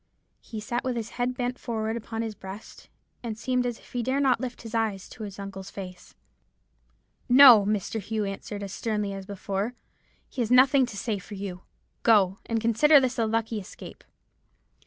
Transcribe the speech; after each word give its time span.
He 0.39 0.59
sat 0.59 0.83
with 0.83 0.95
his 0.95 1.11
head 1.11 1.35
bent 1.37 1.59
forward 1.59 1.95
upon 1.95 2.23
his 2.23 2.33
breast, 2.33 2.89
and 3.21 3.37
seemed 3.37 3.67
as 3.67 3.77
if 3.77 3.93
he 3.93 4.01
dare 4.01 4.19
not 4.19 4.39
lift 4.41 4.63
his 4.63 4.73
eyes 4.73 5.07
to 5.09 5.21
his 5.21 5.37
uncle's 5.37 5.69
face. 5.69 6.15
"'No!' 7.29 7.67
Mr. 7.67 8.01
Hugh 8.01 8.25
answered, 8.25 8.63
as 8.63 8.73
sternly 8.73 9.13
as 9.13 9.27
before, 9.27 9.75
'he 10.27 10.41
has 10.41 10.49
nothing 10.49 10.87
to 10.87 10.97
say 10.97 11.19
for 11.19 11.35
you. 11.35 11.61
Go; 12.01 12.39
and 12.47 12.59
consider 12.59 12.99
this 12.99 13.19
a 13.19 13.27
lucky 13.27 13.59
escape.' 13.59 14.03